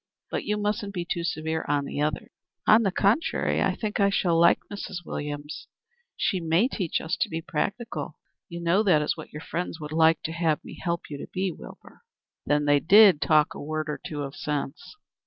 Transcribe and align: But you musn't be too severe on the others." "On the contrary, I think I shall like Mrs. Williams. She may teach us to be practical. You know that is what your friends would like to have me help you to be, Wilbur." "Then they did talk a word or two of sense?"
But 0.31 0.45
you 0.45 0.57
musn't 0.57 0.95
be 0.95 1.05
too 1.05 1.23
severe 1.23 1.63
on 1.67 1.85
the 1.85 2.01
others." 2.01 2.31
"On 2.65 2.81
the 2.81 2.91
contrary, 2.91 3.61
I 3.61 3.75
think 3.75 3.99
I 3.99 4.09
shall 4.09 4.35
like 4.35 4.57
Mrs. 4.73 5.05
Williams. 5.05 5.67
She 6.17 6.39
may 6.39 6.67
teach 6.67 6.99
us 6.99 7.15
to 7.17 7.29
be 7.29 7.39
practical. 7.39 8.17
You 8.49 8.61
know 8.61 8.81
that 8.81 9.03
is 9.03 9.15
what 9.15 9.31
your 9.31 9.43
friends 9.43 9.79
would 9.79 9.91
like 9.91 10.23
to 10.23 10.31
have 10.31 10.63
me 10.65 10.79
help 10.83 11.07
you 11.11 11.19
to 11.19 11.27
be, 11.31 11.51
Wilbur." 11.51 12.01
"Then 12.47 12.65
they 12.65 12.79
did 12.79 13.21
talk 13.21 13.53
a 13.53 13.61
word 13.61 13.89
or 13.91 14.01
two 14.03 14.23
of 14.23 14.35
sense?" 14.35 14.95